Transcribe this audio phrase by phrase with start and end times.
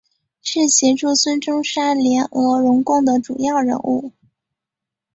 [0.41, 4.11] 是协助孙中山联俄容共的主要人物。